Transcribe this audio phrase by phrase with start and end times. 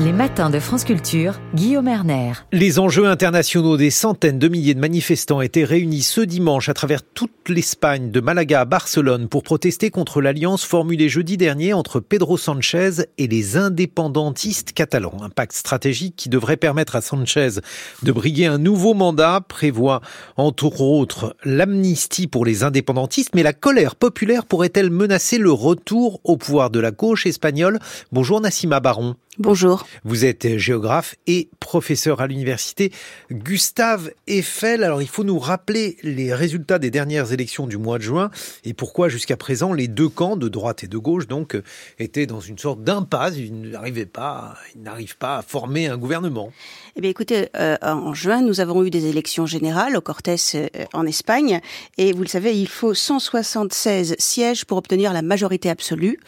[0.00, 2.32] Les matins de France Culture, Guillaume Erner.
[2.50, 7.04] Les enjeux internationaux des centaines de milliers de manifestants étaient réunis ce dimanche à travers
[7.04, 12.36] toute l'Espagne, de Malaga à Barcelone, pour protester contre l'alliance formulée jeudi dernier entre Pedro
[12.36, 15.16] Sanchez et les indépendantistes catalans.
[15.22, 17.60] Un pacte stratégique qui devrait permettre à Sanchez
[18.02, 20.00] de briguer un nouveau mandat prévoit
[20.36, 26.36] entre autres l'amnistie pour les indépendantistes, mais la colère populaire pourrait-elle menacer le retour au
[26.36, 27.78] pouvoir de la gauche espagnole?
[28.10, 29.14] Bonjour Nassima Baron.
[29.38, 29.84] Bonjour.
[30.04, 32.92] Vous êtes géographe et professeur à l'université
[33.32, 34.84] Gustave Eiffel.
[34.84, 38.30] Alors il faut nous rappeler les résultats des dernières élections du mois de juin
[38.64, 41.60] et pourquoi jusqu'à présent les deux camps de droite et de gauche donc
[41.98, 43.34] étaient dans une sorte d'impasse.
[43.36, 46.52] Ils n'arrivaient pas, ils n'arrivent pas à former un gouvernement.
[46.94, 50.68] Eh bien écoutez, euh, en juin nous avons eu des élections générales au Cortés euh,
[50.92, 51.60] en Espagne
[51.98, 56.20] et vous le savez il faut 176 sièges pour obtenir la majorité absolue.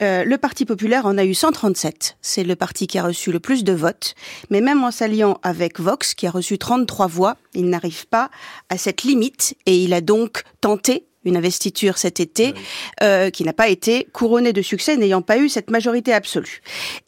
[0.00, 2.16] Euh, le Parti populaire en a eu 137.
[2.22, 4.14] C'est le parti qui a reçu le plus de votes.
[4.50, 8.30] Mais même en s'alliant avec Vox, qui a reçu 33 voix, il n'arrive pas
[8.68, 12.54] à cette limite et il a donc tenté une investiture cet été
[13.02, 16.60] euh, qui n'a pas été couronnée de succès, n'ayant pas eu cette majorité absolue.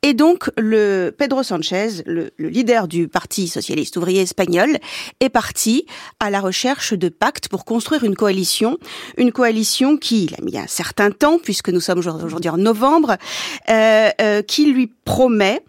[0.02, 4.78] Et donc, le Pedro Sanchez, le, le, leader du Parti socialiste ouvrier espagnol,
[5.20, 5.86] est parti
[6.18, 8.78] à la recherche de pactes pour construire une coalition,
[9.16, 13.16] une coalition qui, il a mis un certain temps, puisque nous sommes aujourd'hui en novembre,
[13.68, 15.64] euh, euh, qui lui promet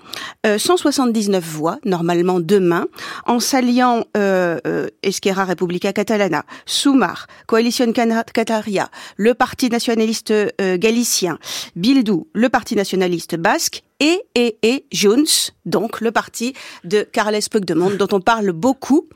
[0.45, 2.85] 179 euh, voix, normalement demain,
[3.25, 10.31] en s'alliant euh, euh, Esquerra Republica Catalana, Sumar, Coalition Cataria, le Parti nationaliste
[10.77, 11.39] galicien,
[11.75, 17.91] Bildu, le Parti nationaliste basque et, et, et Junts, donc le parti de Carles Puigdemont,
[17.91, 19.07] dont on parle beaucoup.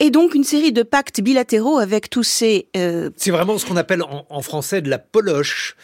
[0.00, 2.68] Et donc une série de pactes bilatéraux avec tous ces...
[2.76, 3.10] Euh...
[3.16, 5.76] C'est vraiment ce qu'on appelle en, en, français de la poloche.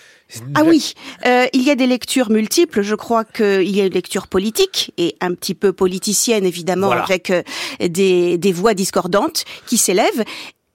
[0.55, 2.83] Ah oui, euh, il y a des lectures multiples.
[2.83, 7.05] Je crois qu'il y a une lecture politique et un petit peu politicienne évidemment, voilà.
[7.05, 7.43] avec euh,
[7.81, 10.25] des, des voix discordantes qui s'élèvent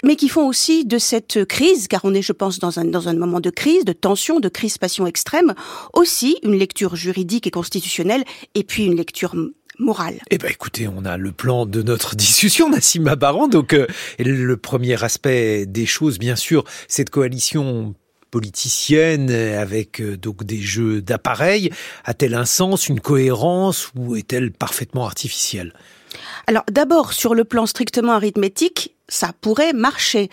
[0.03, 3.07] mais qui font aussi de cette crise, car on est, je pense, dans un, dans
[3.07, 5.53] un moment de crise, de tension, de crispation extrême,
[5.93, 8.23] aussi une lecture juridique et constitutionnelle,
[8.55, 9.35] et puis une lecture
[9.79, 10.19] morale.
[10.29, 13.47] Eh ben, écoutez, on a le plan de notre discussion, Nassima Baran.
[13.47, 13.87] Donc, euh,
[14.19, 17.95] le premier aspect des choses, bien sûr, cette coalition
[18.31, 21.69] politicienne avec euh, donc des jeux d'appareils
[22.05, 25.73] a-t-elle un sens, une cohérence ou est-elle parfaitement artificielle?
[26.47, 30.29] Alors d'abord sur le plan strictement arithmétique, ça pourrait marcher.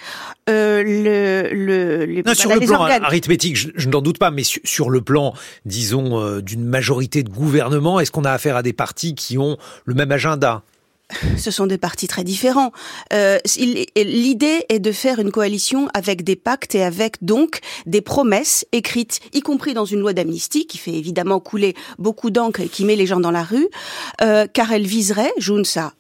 [0.49, 3.05] Euh, le, le, les, non, sur le plan organes...
[3.05, 5.35] arithmétique, je, je n'en doute pas, mais sur, sur le plan,
[5.67, 9.59] disons, euh, d'une majorité de gouvernement, est-ce qu'on a affaire à des partis qui ont
[9.85, 10.63] le même agenda?
[11.39, 12.71] Ce sont des partis très différents.
[13.15, 13.39] Euh,
[13.97, 19.19] L'idée est de faire une coalition avec des pactes et avec donc des promesses écrites,
[19.33, 22.95] y compris dans une loi d'amnistie qui fait évidemment couler beaucoup d'encre et qui met
[22.95, 23.69] les gens dans la rue,
[24.21, 25.95] euh, car elle viserait, Junts a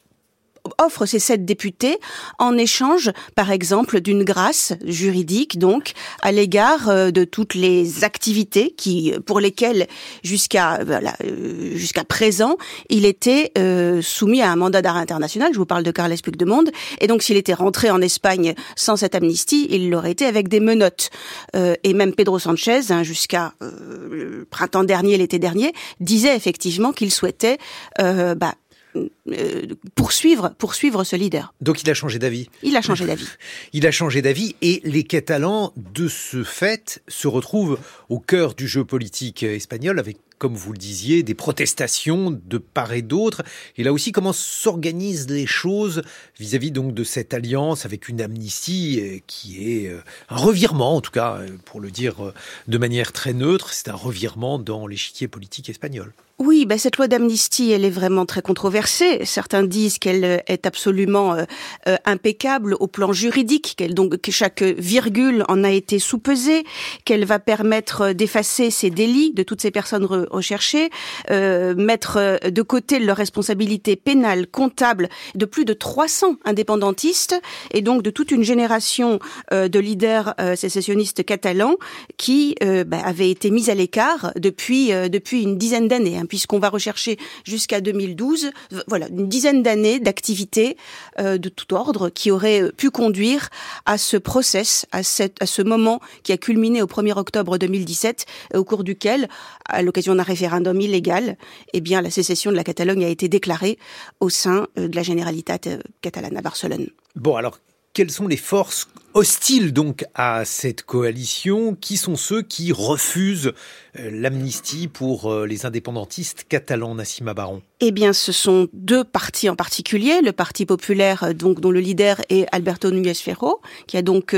[0.78, 1.98] offre ces sept députés
[2.38, 5.92] en échange, par exemple, d'une grâce juridique, donc,
[6.22, 9.86] à l'égard euh, de toutes les activités qui, pour lesquelles,
[10.22, 12.56] jusqu'à voilà, euh, jusqu'à présent,
[12.88, 15.50] il était euh, soumis à un mandat d'arrêt international.
[15.52, 16.64] Je vous parle de Carles Puigdemont.
[17.00, 20.60] Et donc, s'il était rentré en Espagne sans cette amnistie, il l'aurait été avec des
[20.60, 21.10] menottes.
[21.54, 27.12] Euh, et même Pedro Sanchez, hein, jusqu'à le printemps dernier, l'été dernier, disait effectivement qu'il
[27.12, 27.58] souhaitait
[27.98, 28.54] bah,
[28.96, 31.54] euh, poursuivre, poursuivre ce leader.
[31.60, 32.48] Donc il a changé d'avis.
[32.62, 33.26] Il a changé d'avis.
[33.72, 37.78] il a changé d'avis et les Catalans, de ce fait, se retrouvent
[38.08, 42.92] au cœur du jeu politique espagnol avec comme vous le disiez, des protestations de part
[42.92, 43.42] et d'autre.
[43.76, 46.02] Et là aussi, comment s'organisent les choses
[46.38, 50.96] vis-à-vis -vis donc de cette alliance avec une amnistie euh, qui est euh, un revirement,
[50.96, 52.32] en tout cas, pour le dire
[52.66, 56.12] de manière très neutre, c'est un revirement dans l'échiquier politique espagnol.
[56.40, 59.24] Oui, ben cette loi d'amnistie, elle est vraiment très controversée.
[59.24, 61.42] Certains disent qu'elle est absolument euh,
[61.88, 66.62] euh, impeccable au plan juridique, qu'elle donc que chaque virgule en a été sous-pesée,
[67.04, 70.90] qu'elle va permettre d'effacer ces délits de toutes ces personnes recherchées,
[71.30, 77.40] euh, mettre de côté leur responsabilité pénale, comptable de plus de 300 indépendantistes
[77.72, 79.18] et donc de toute une génération
[79.52, 81.76] euh, de leaders euh, sécessionnistes catalans
[82.16, 86.18] qui ben, avaient été mis à l'écart depuis depuis une dizaine d'années.
[86.18, 88.50] Hein puisqu'on va rechercher jusqu'à 2012,
[88.86, 90.76] voilà, une dizaine d'années d'activité
[91.18, 93.48] euh, de tout ordre qui auraient pu conduire
[93.86, 98.26] à ce process, à, cette, à ce moment qui a culminé au 1er octobre 2017,
[98.54, 99.28] au cours duquel,
[99.68, 101.36] à l'occasion d'un référendum illégal,
[101.72, 103.78] eh bien, la sécession de la Catalogne a été déclarée
[104.20, 106.88] au sein euh, de la Généralitat euh, catalane à Barcelone.
[107.16, 107.58] Bon, alors,
[107.94, 108.88] quelles sont les forces
[109.18, 113.52] hostiles donc à cette coalition, qui sont ceux qui refusent
[113.98, 117.62] euh, l'amnistie pour euh, les indépendantistes catalans, Nassima Baron.
[117.80, 121.80] Eh bien, ce sont deux partis en particulier, le Parti populaire, euh, donc dont le
[121.80, 124.36] leader est Alberto Núñez Ferro, qui a donc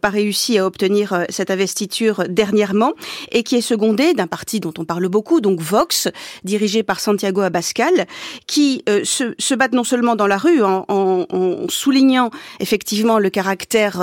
[0.00, 2.92] pas réussi à obtenir cette investiture dernièrement,
[3.32, 6.08] et qui est secondé d'un parti dont on parle beaucoup, donc Vox,
[6.44, 8.06] dirigé par Santiago Abascal,
[8.46, 10.86] qui se, se battent non seulement dans la rue en,
[11.68, 12.30] soulignant
[12.60, 14.00] effectivement le caractère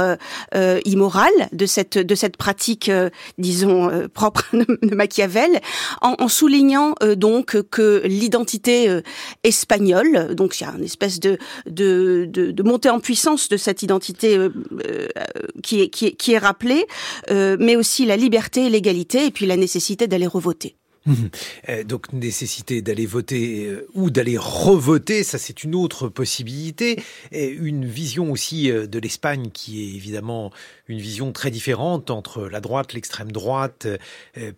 [0.85, 2.91] immoral de cette de cette pratique,
[3.37, 5.59] disons propre de Machiavel,
[6.01, 9.01] en, soulignant euh, donc que l'identité euh,
[9.43, 13.83] espagnole, donc il y a une espèce de, de, de, montée en puissance de cette
[13.83, 14.49] identité euh,
[15.63, 16.85] qui, est, qui, est, qui est rappelée,
[17.29, 20.75] mais aussi la liberté et l'égalité, et puis la nécessité d'aller revoter.
[21.69, 27.01] Euh, donc nécessité d'aller voter euh, ou d'aller revoter, ça c'est une autre possibilité.
[27.31, 30.51] Une vision aussi euh, de l'Espagne qui est évidemment
[30.87, 33.87] une vision très différente entre la droite, l'extrême droite,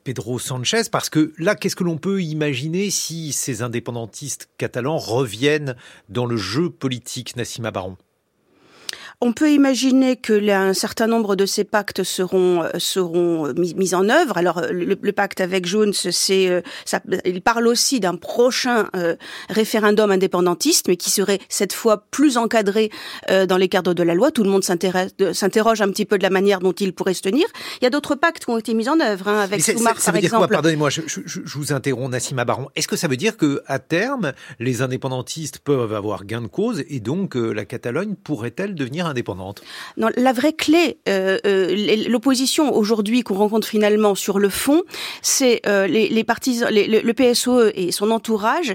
[0.04, 5.76] Pedro Sanchez, parce que là, qu'est-ce que l'on peut imaginer si ces indépendantistes catalans reviennent
[6.10, 7.98] dans le jeu politique, Nassima Baron
[9.24, 13.96] on peut imaginer que un certain nombre de ces pactes seront euh, seront euh, mis,
[13.96, 14.38] en œuvre.
[14.38, 18.90] Alors euh, le, pacte avec Jones, c'est ça, il parle aussi d'un prochain
[19.50, 22.90] référendum indépendantiste, mais qui serait cette fois plus encadré
[23.30, 24.32] dans les cadres de la loi.
[24.32, 27.46] Tout le monde s'interroge un petit peu de la manière dont il pourrait se tenir.
[27.80, 30.16] Il y a d'autres pactes qui ont été mis en œuvre, hein, avec Soumar par
[30.16, 30.48] exemple.
[30.52, 32.70] Pardonnez-moi, je, je, vous interromps, Nassima Baron.
[32.76, 36.84] Est-ce que ça veut dire que à terme, les indépendantistes peuvent avoir gain de cause
[36.90, 39.62] et donc la Catalogne pourrait-elle devenir indépendante
[39.98, 44.84] Non, la vraie clé, euh, euh, l'opposition aujourd'hui qu'on rencontre finalement sur le fond,
[45.22, 48.74] c'est euh, les, les partisans, le PSOE et son entourage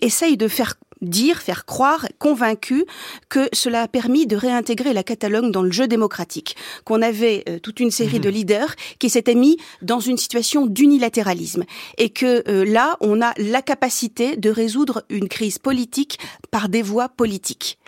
[0.00, 2.84] essayent de faire dire, faire croire, convaincu
[3.28, 7.58] que cela a permis de réintégrer la Catalogne dans le jeu démocratique, qu'on avait euh,
[7.58, 8.34] toute une série de mhm.
[8.34, 11.64] leaders qui s'étaient mis dans une situation d'unilatéralisme
[11.98, 16.18] et que euh, là, on a la capacité de résoudre une crise politique
[16.50, 17.78] par des voies politiques.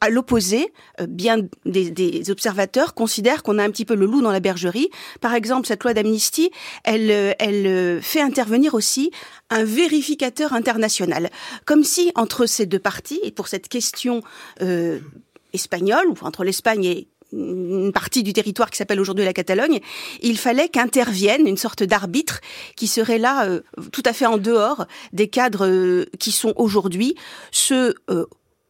[0.00, 4.32] À l'opposé, euh, bien des, observateurs considèrent qu'on a un petit peu le loup dans
[4.32, 4.90] la bergerie.
[5.20, 6.50] Par exemple, cette loi d'amnistie,
[6.84, 9.10] elle, elle fait intervenir aussi
[9.50, 11.30] un vérificateur international,
[11.64, 14.22] comme si entre ces deux parties, et pour cette question
[14.62, 14.98] euh,
[15.52, 19.80] espagnole, ou entre l'Espagne et une partie du territoire qui s'appelle aujourd'hui la Catalogne,
[20.22, 22.40] il fallait qu'intervienne une sorte d'arbitre
[22.76, 23.60] qui serait là euh,
[23.92, 27.16] tout à fait en dehors des cadres euh, qui sont aujourd'hui
[27.50, 27.94] ceux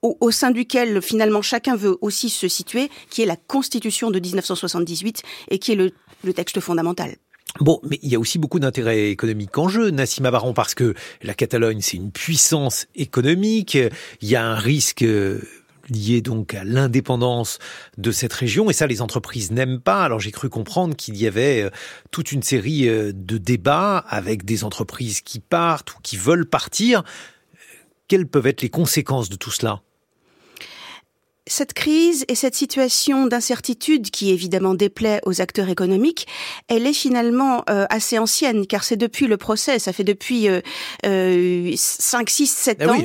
[0.03, 5.23] au, sein duquel finalement chacun veut aussi se situer, qui est la Constitution de 1978
[5.51, 7.17] et qui est le texte fondamental.
[7.61, 10.95] Bon, mais il y a aussi beaucoup d'intérêts économiques en jeu, Nassima Baron, parce que
[11.23, 13.79] la Catalogne, c'est une puissance économique.
[14.21, 15.41] Il y a un risque euh,
[15.89, 17.59] lié donc à l'indépendance
[17.97, 20.05] de cette région et ça les entreprises n'aiment pas.
[20.05, 21.71] Alors j'ai cru comprendre qu'il y avait euh,
[22.11, 27.05] toute une série euh, de débats avec des entreprises qui partent ou qui veulent partir.
[28.09, 29.83] Quelles peuvent être les conséquences de tout cela?
[31.47, 36.27] Cette crise et cette situation d'incertitude qui évidemment déplaît aux acteurs économiques,
[36.69, 41.73] elle est finalement euh, assez ancienne car c'est depuis le procès, ça fait depuis euh,
[41.77, 42.99] 5, 6, 7 ans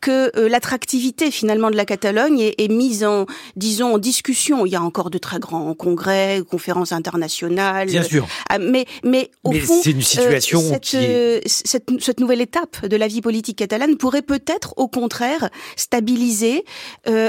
[0.00, 4.64] que euh, l'attractivité finalement de la Catalogne est, est, mise en, disons, en discussion.
[4.64, 7.88] Il y a encore de très grands congrès, conférences internationales.
[7.88, 8.28] Bien sûr.
[8.48, 11.48] Ah, mais, mais au mais fond, c'est une situation euh, cette, qui est...
[11.48, 16.64] cette, cette, nouvelle étape de la vie politique catalane pourrait peut-être au contraire stabiliser,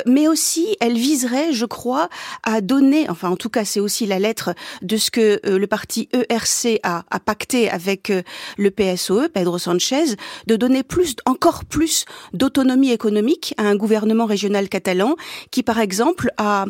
[0.06, 2.10] mais aussi elle viserait, je crois,
[2.44, 5.68] à donner, enfin en tout cas c'est aussi la lettre de ce que euh, le
[5.68, 8.22] parti ERC a, pacté avec euh,
[8.58, 10.16] le PSOE, Pedro Sanchez,
[10.48, 15.16] de donner plus, encore plus d'autonomie économique à un gouvernement régional catalan
[15.52, 16.66] qui, par exemple, a,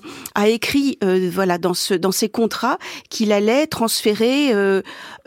[0.46, 2.80] écrit, euh, voilà, dans ce, ses contrats
[3.10, 4.52] qu'il allait transférer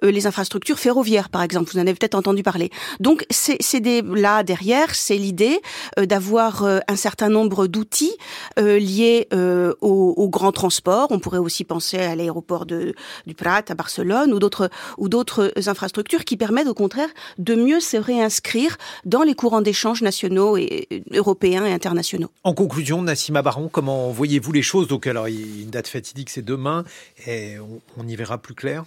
[0.03, 1.71] les infrastructures ferroviaires, par exemple.
[1.73, 2.71] Vous en avez peut-être entendu parler.
[2.99, 5.61] Donc c'est des là derrière, c'est l'idée
[5.97, 8.17] d'avoir un certain nombre d'outils
[8.61, 11.09] liés euh, au, au, grand transport.
[11.11, 12.95] On pourrait aussi penser à l'aéroport de
[13.27, 17.81] du Prat à Barcelone ou d'autres ou d'autres infrastructures qui permettent au contraire de mieux
[17.81, 22.31] se réinscrire dans les courants d'échange nationaux et européens et internationaux.
[22.45, 24.89] En conclusion, Nassima Baron, comment voyez-vous les choses?
[24.89, 26.85] Donc alors, une date fatidique, c'est demain,
[27.27, 27.57] et
[27.99, 28.85] on, y verra plus clair.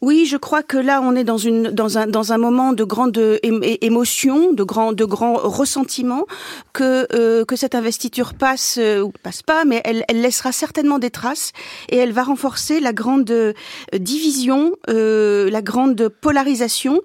[0.00, 2.84] Oui, je crois que là, on est dans une dans un dans un moment de
[2.84, 6.24] grande émotion, de grand de grand ressentiment
[6.72, 8.78] que euh, que cette investiture passe.
[9.00, 11.52] Euh, ou passe pas, mais elle, elle, laissera certainement des traces
[11.88, 13.54] et elle va renforcer la grande
[13.92, 17.00] division, la grande polarisation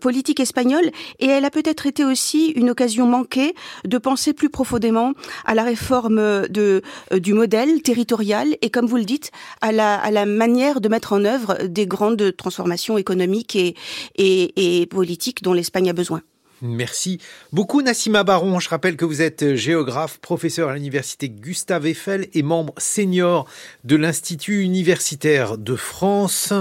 [0.00, 0.90] politique espagnole.
[1.18, 3.54] Et elle a peut-être été aussi une occasion manquée
[3.84, 5.12] de penser plus profondément
[5.44, 6.82] à la réforme de,
[7.12, 9.30] du modèle territorial et, comme vous le dites,
[9.60, 13.74] à la, à la manière de mettre en œuvre des grandes transformations économiques et,
[14.16, 16.22] et, et politiques dont l'Espagne a besoin.
[16.62, 17.18] Merci
[17.52, 18.60] beaucoup Nassima Baron.
[18.60, 23.46] Je rappelle que vous êtes géographe, professeur à l'université Gustave Eiffel et membre senior
[23.84, 26.52] de l'Institut universitaire de France.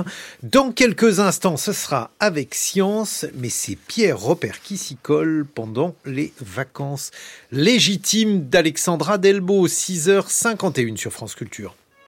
[0.41, 5.95] Dans quelques instants, ce sera avec science, mais c'est Pierre Robert qui s'y colle pendant
[6.05, 7.11] les vacances
[7.51, 11.75] légitimes d'Alexandra Delbo, 6h51 sur France Culture.